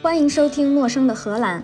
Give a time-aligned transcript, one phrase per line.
[0.00, 1.62] 欢迎收听《陌生的荷兰》。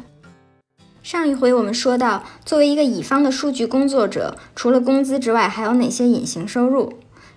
[1.05, 6.95] 上一回我们说到，作为一个乙方的数据工作者，除了工资之外，还有哪些隐形收入？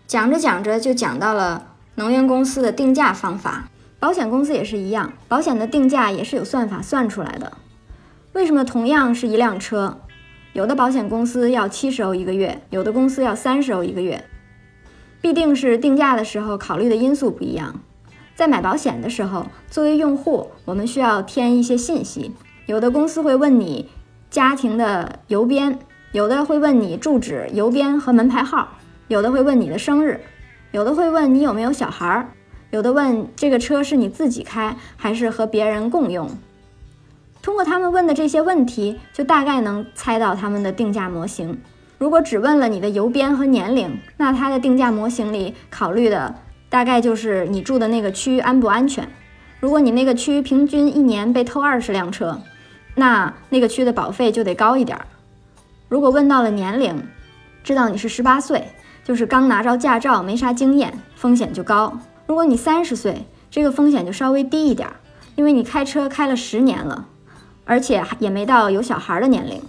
[0.08, 3.70] 讲着讲着就讲到了能源公司的定价方法，
[4.00, 7.56] 保险公司也是一样，保险的定价也是有算法算出来的。
[8.34, 10.00] 为什么同样是一辆车，
[10.54, 14.26] 有的保险公司要七十欧一个月，有的公司要三十欧一个月？
[15.22, 17.82] 必定是定价的时候考虑的因素不一样。
[18.38, 22.32] 在买保险的时候，作为用户，我们需要填一些信息。
[22.68, 23.90] 有的公司会问你
[24.30, 25.80] 家庭的邮编，
[26.12, 30.22] 有的会问你住址、邮编和门牌号，有的会问你的生日，
[30.72, 32.30] 有的会问你有没有小孩儿，
[32.70, 36.30] 有的问这个车是你自己开还是和别人共用。
[37.42, 41.60] 通过他们问的这些问题，就大概能猜到他们的定价模型。
[41.98, 46.36] 如果只问了你的邮编和年龄，那它的定价模型里考虑的。
[46.70, 49.08] 大概就是你住的那个区安不安全？
[49.60, 52.42] 如果你那个区平均一年被偷二十辆车，
[52.96, 55.08] 那那个区的保费就得高一点儿。
[55.88, 57.08] 如果问到了年龄，
[57.64, 58.68] 知道你是十八岁，
[59.04, 61.98] 就是刚拿着驾照，没啥经验，风险就高。
[62.26, 64.90] 如果你三十岁，这个风险就稍微低一点，
[65.36, 67.06] 因为你开车开了十年了，
[67.64, 69.62] 而且也没到有小孩的年龄。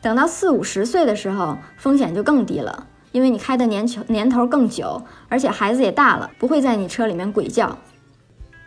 [0.00, 2.86] 等到四五十岁的时候，风险就更低了。
[3.12, 7.78] 因为你开的年球年头更久，而且孩子也大了，不会在你车里面鬼叫。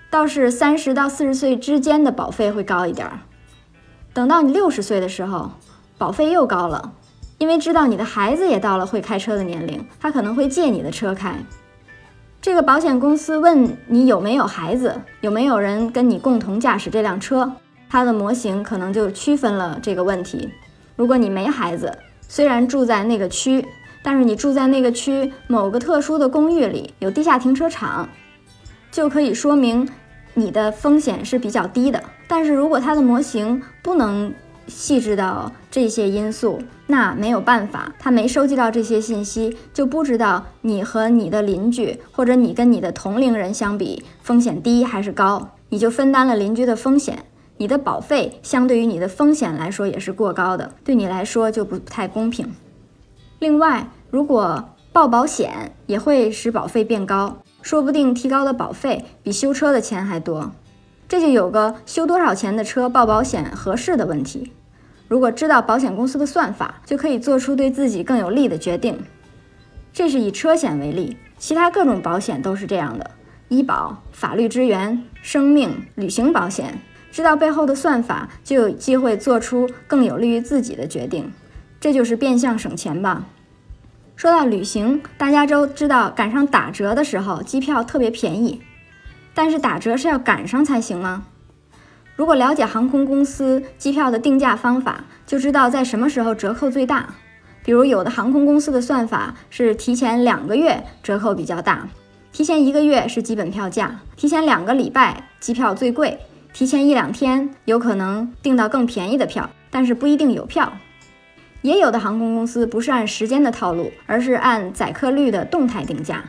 [0.10, 3.20] 倒是三十到四十岁之间的保费会高一点儿。
[4.12, 5.52] 等到你六十岁的时候，
[6.00, 6.94] 保费又高了，
[7.38, 11.36] 因为知道你的孩子也到了会开车的年龄，他可能会借你的车开。
[12.42, 17.52] 这个保险公司问你有没有孩子，有没有人跟你共同驾驶这辆车，
[17.88, 20.50] 它的模型可能就区分了这个问题。
[20.96, 21.96] 如果你没孩子，
[22.28, 23.64] 虽然住在那个区。
[24.10, 28.10] 但是你住在那个区某个特殊的公寓里，有地下停车场，
[28.90, 29.88] 就可以说明
[30.34, 32.04] 你的风险是比较低的。
[32.28, 34.34] 但是如果它的模型不能
[34.66, 47.26] 细致到这些因素，那没有办法，它没收集到这些信息，就不知道你和你的邻居或者你跟你的同龄人相比风险低还是高，你就分担了邻居的风险，
[47.58, 52.52] 你的保费相对于你的风险来说也是过高的，对你来说就不太公平。
[53.40, 60.52] 另外，如果报保险也会使保费变高，说不定提高的保费比修车的钱还多，
[61.08, 64.52] 这就有个修多少钱的车报保险合适的问题。
[65.08, 69.00] 如果知道保险公司的算法，就可以做出对自己更有利的决定。
[69.94, 73.12] 这是以车险为例，其他各种保险都是这样的：
[73.48, 76.80] 医保、法律支援、生命、旅行保险，
[77.10, 81.32] 知道背后的算法，就有机会做出更有利于自己的决定。
[81.80, 83.26] 这就是变相省钱吧。
[84.16, 88.62] 说到旅行，大家都知道赶上打折的时候，机票特别便宜。
[89.34, 91.24] 但是打折是要赶上才行吗？
[92.18, 97.08] 如果了解航空公司机票的定价方法，就知道在什么时候折扣最大。
[97.64, 101.88] 比如有的航空公司的算法是提前两个月折扣比较大，
[102.34, 106.20] 提前一个月是基本票价，提前两个礼拜机票最贵，
[106.52, 110.74] 提前一两天有可能订到更便宜的票，但是不一定有票。
[111.62, 116.24] 也有的航空公司不是按时间的套路，而是按载客率的动态定价。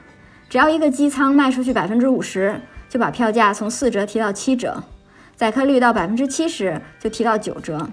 [0.48, 4.82] 只要一个机舱卖出去百分之五十，就把票价从四折提到七折；
[5.36, 7.88] 载客率到百分之七十，就提到九折。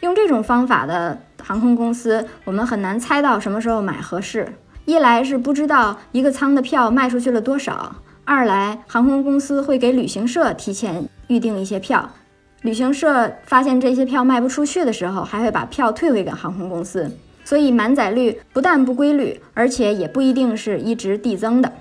[0.00, 4.54] 用这种方法的航空公司，我们很难猜到什么时候买合适。
[4.84, 7.94] 一来是不知道一个舱的票卖出去了多少；
[8.24, 12.10] 二来航空公司会给旅行社提前预定一些票。
[12.62, 21.72] 旅行社发现这些票卖不出去的时候，还会把票退回给航空公司，所以满载率不但不规律，而且也不一定是一直递增的。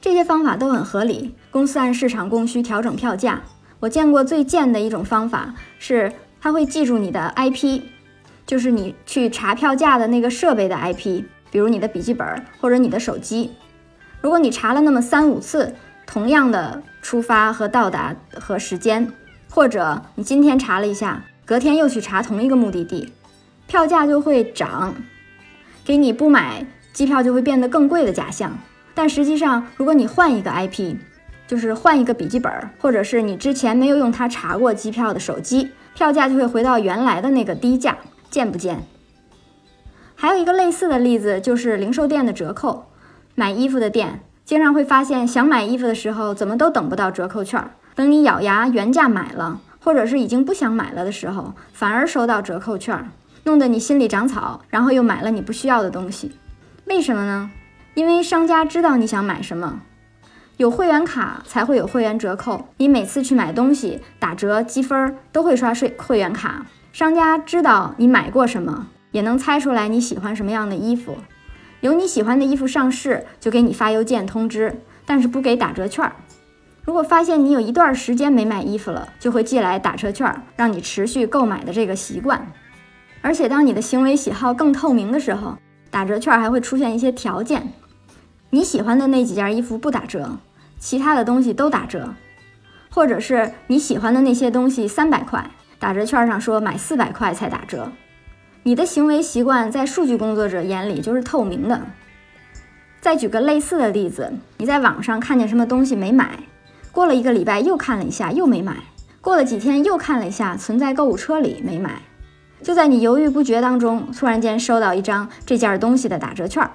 [0.00, 3.42] 这些方法都很合理，公司按市场供需调整票价。
[3.80, 7.82] 我见过最贱的一种方法是，他会记住你的 IP，
[8.46, 12.26] 就是你去查票价的那个设备的 IP，比如你的笔记本
[12.60, 13.50] 或者你的手机。
[14.20, 15.74] 如果你查了那么三五次，
[16.06, 19.12] 同样的出发和到达和时间。
[19.54, 23.12] 或者你今天查了一下，隔天又去查同一个目的地，
[23.66, 24.94] 票价就会涨，
[25.84, 26.64] 给你不买
[26.94, 28.58] 机票就会变得更贵的假象。
[28.94, 30.96] 但实际上，如果你换一个 IP，
[31.46, 37.98] 就是换一个笔记本，或者是你之前没有用它查过机票的手机，票价就会回到原来的那个低价，
[38.30, 38.82] 贱不贱？
[40.14, 42.86] 还有一个类似的例子就是零售店的折扣，
[43.34, 47.72] 买衣服的店经常会发现，想买衣服的时候怎么都等不到折扣券儿。
[47.94, 53.10] 等你咬牙原价买了，或者是已经不想买了的时候，反而收到折扣券，
[53.44, 56.32] 弄得你心里长草，然后又买了你不需要的东西。
[56.86, 57.50] 为什么呢？
[57.94, 59.82] 因为商家知道你想买什么，
[60.56, 66.64] 有会员卡才会有会员折扣，你每次去买东西打折积分都会刷税会员卡。
[66.92, 71.16] 商家知道你买过什么，也能猜出来你喜欢什么样的衣服。
[71.80, 76.10] 有你喜欢的衣服上市，就给你发邮件通知，但是不给打折券。
[76.84, 82.46] 如果发现你有一段时间没买衣服了，就会寄来打折券，让你持续购买的这个习惯。
[83.20, 85.56] 而且当你的行为喜好更透明的时候，
[85.90, 87.72] 打折券还会出现一些条件，
[88.50, 90.38] 你喜欢的那几件衣服不打折。
[90.80, 92.12] 其他的东西都打折，
[92.90, 97.92] 或者是你喜欢的那些东西三百块，打折券上说买四百块才打折。
[98.64, 101.80] 你的行为习惯在数据工作者眼里就是透明的。
[103.00, 106.36] 再举个类似的例子，你在网上看见什么东西没买，
[106.92, 108.76] 过了一个礼拜又看了一下又没买，
[109.22, 112.02] 过了几天又看了一下存在购物车里没买，
[112.62, 116.70] 就在你犹豫不决当中，突然间收到一张这件东西的打折券。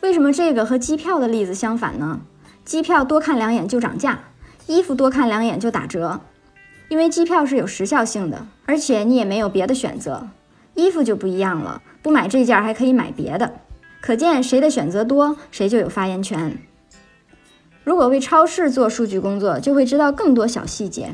[0.00, 2.20] 为什么这个和机票的例子相反呢？
[2.64, 4.18] 机票多看两眼就涨价，
[4.66, 6.20] 衣服多看两眼就打折，
[6.88, 10.28] 因为机票是有时效性的，而且你也没有别的选择。
[10.74, 13.54] 衣服就不一样了，不买这件还可以买别的，
[14.00, 16.58] 可见谁的选择多，谁就有发言权。
[17.84, 21.10] 如果为超市做数据工作，就会知道更多小细节。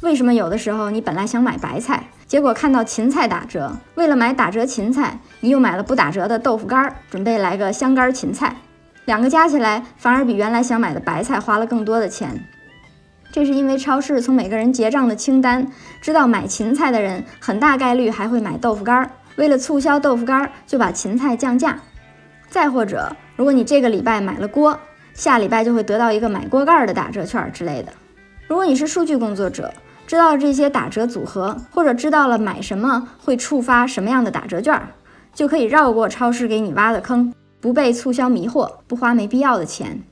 [0.00, 8.56] 为什么有的时候你本来想买白菜，结果看到芹菜打折，为了买打折芹菜，你又买了不打折的豆腐干儿，准备来个香干芹菜。
[9.04, 12.42] 两个加起来，反而比原来想买的白菜花了更多的钱。
[13.30, 15.66] 这是因为超市从每个人结账的清单
[16.00, 19.10] 知道，买芹菜的人很大概率还会买豆腐干儿。
[19.36, 21.78] 为了促销豆腐干儿，就把芹菜降价。
[22.48, 24.78] 再或者，如果你这个礼拜买了锅，
[25.18, 27.92] 下礼拜就会得到一个买锅盖的打折券之类的。
[28.46, 29.74] 如果你是数据工作者，
[30.06, 34.80] 知道这些打折组合，或者知道了买什么会触发什么样的打折券，
[35.34, 37.34] 就可以绕过超市给你挖的坑。
[37.60, 40.04] 不被促销迷惑，不花没必要的钱。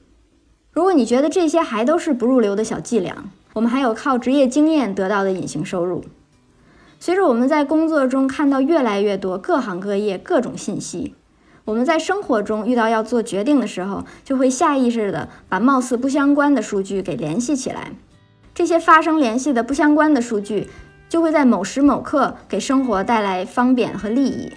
[0.73, 6.05] 如果你觉得这些还都是不入流的小伎俩，我们还有靠职业经验得到的隐形收入。
[6.99, 11.14] 随着我们在工作中看到越来越多各行各业各种信息，
[11.66, 17.90] 我们在生活中遇到要做决定的时候，就会下意识的把貌似不相关的数据给联系起来。
[18.54, 20.70] 这些发生联系的不相关的数据，
[21.08, 24.52] 就会在某时某刻给生活带来方便和利益。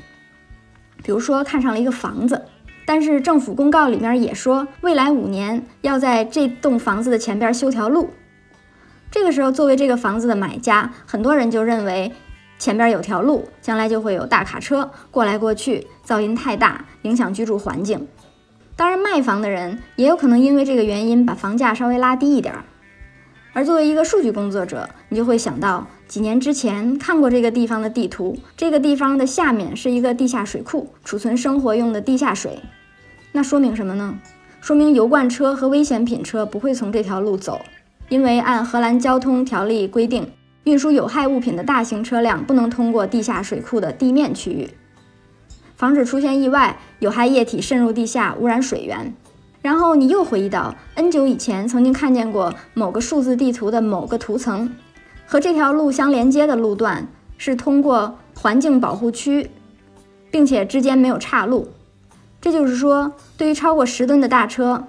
[1.03, 2.45] 比如说，看上了一个房子。
[2.85, 8.11] 但是政府公告里面也说，未来五年要在这栋房子的前边修条路。
[9.09, 12.11] 这个时候，作为这个房子的买家，很多人就认为
[12.59, 18.07] 前边有条路，将来就会有大卡车过来过去，噪音太大，影响居住环境。
[18.75, 22.63] 当然，卖房的人也有可能因为这个原因把房价稍微拉低一点儿。
[23.51, 32.59] 而作为一个数据工作者，你就会想到，几年之前看过这个地方的地图，这个地方的下面是一个地下水库，储存生活用的地下水。
[33.31, 34.19] 那说明什么呢？
[34.61, 37.61] 说明油罐车和危险品车不会从这条路走，
[38.09, 40.29] 因为按荷兰交通条例规定，
[40.69, 44.69] 运输有害物品的大型车辆不能通过地下水库的地面区域，
[45.75, 49.11] 防止出现意外，有害液体渗入地下污染水源。
[49.63, 54.71] 然后你又回忆到 N 久以前曾经看见过某个数字地图的某个图层，
[55.25, 57.07] 和这条路相连接的路段
[57.39, 59.49] 是通过环境保护区，
[60.29, 61.69] 并且之间没有岔路。
[62.39, 64.83] 这就是说，对于超过十吨的大车，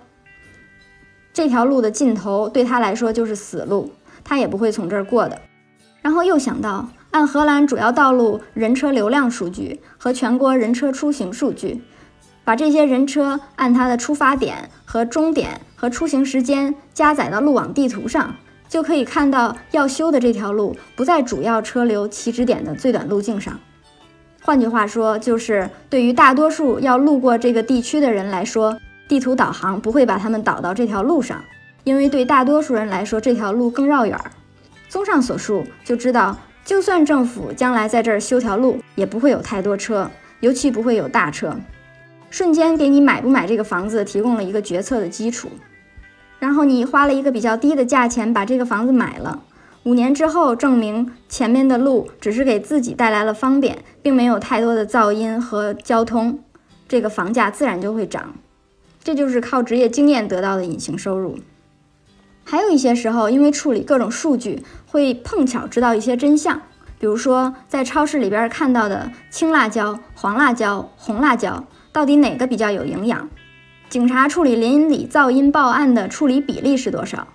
[1.33, 3.90] 这条路的尽头对他来说就是死路，
[4.23, 5.40] 他也不会从这儿过的。
[6.02, 11.83] 然后又想到，按荷兰主要道路人车流量数据和全国人车出行数据，
[12.45, 18.35] 把这些人车按它的出发点和终点和出行时间加载到路网地图上，
[18.69, 23.59] 就可以看到要修的这条路不在主要车流起止点的最短路径上。
[24.42, 31.45] 换句话说，就是对于大多数要路过这个地区的人来说，地图导航不会把他们导到这条路上，
[31.85, 34.30] 因为对大多数人来说，这条路更绕远儿。
[34.90, 41.54] 综上所述，就知道，就算政府将来在这儿修条路，也不会有太多车，尤其不会有大车。
[42.28, 45.49] 瞬间给你买不买这个房子提供了一个决策的基础，
[46.40, 49.44] 然后你花了一个比较低的价钱把这个房子买了。
[49.85, 56.40] 五年之后，证明前面的路只是给自己带来了方便，并没有太多的噪音和交通，
[56.88, 58.35] 这个房价自然就会涨。
[59.04, 61.38] 这就是靠职业经验得到的隐形收入。
[62.50, 66.61] 还有一些时候，因为处理各种数据，会碰巧知道一些真相。
[66.99, 73.28] 比如说，在超市里边看到的青辣椒、黄辣椒、红辣椒，到底哪个比较有营养？
[73.88, 77.28] 警察处理邻里噪音报案的处理比例是多少？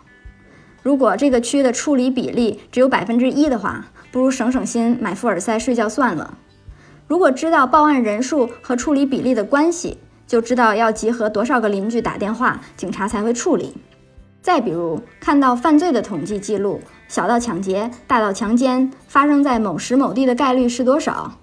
[0.83, 6.37] 如果这个区的处理比例只有百分之一的话，不如省省心买富尔塞睡觉算了。
[7.07, 13.73] 如果知道报案人数和处理比例的关系，就知道要集合多少个邻居打电话，警察才会处理。
[14.45, 21.39] 再比如，看到犯罪的统计记录，小到抢劫，大到强奸，发生在某时某地的概率是多少？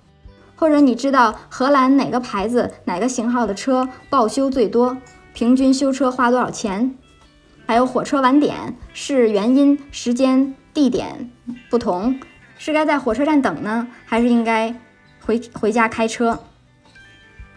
[0.55, 4.97] 或者你知道荷兰哪个牌子、哪个型号的车报修最多，
[5.35, 6.95] 平均修车花多少钱？
[7.67, 11.29] 还有火车晚点是原因、时间、地点
[11.69, 12.21] 不同，
[12.57, 14.73] 是该在火车站等呢，还是应该
[15.27, 16.39] 回回家开车？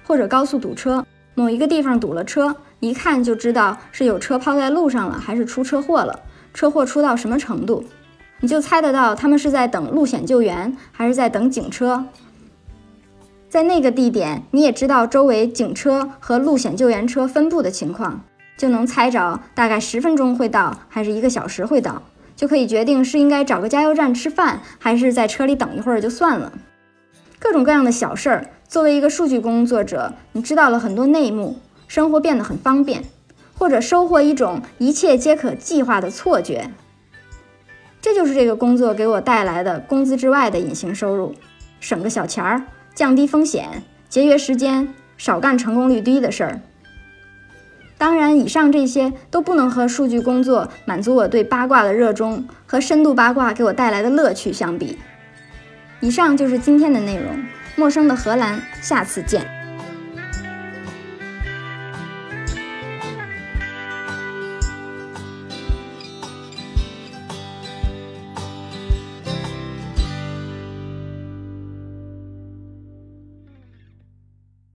[0.07, 2.55] 或者高速堵车，某一个地方堵了车。
[2.79, 6.19] 一看就知道是有车抛在路上了，还是出车祸了。
[6.53, 7.83] 车祸出到什么程度，
[8.39, 12.05] 你就猜得到他们是在等路险救援，还是在等警车。
[13.49, 18.21] 在那个地点，你也知道周围警车和路险救援车分布的情况，
[18.57, 22.03] 就能猜着大概十分钟会到，还是一个小时会到，
[22.35, 26.51] 就可以决定是应该找个加油站吃饭，还是在车里等一会儿就算了。
[27.39, 31.59] 各种各样的小事儿，作为一个数据工作者，你知道了很多内幕。
[31.87, 33.03] 生活变得很方便，
[33.57, 36.69] 或者收获一种一切皆可计划的错觉。
[38.01, 41.33] 这就是这个工作给我带来的工资之外的隐形收入，
[41.79, 42.63] 省个小钱儿，
[42.93, 46.61] 降低风险，节约时间，少干成功率低的事儿。
[47.97, 54.97] 当然，以上这些都不能和数据工作满足我对八卦的热衷和深度八卦给我带来的乐趣相比。
[56.01, 57.43] 以上就是今天的内容，
[57.77, 59.54] 陌生的荷兰，下次见。